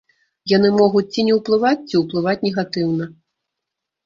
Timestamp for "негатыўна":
2.47-3.05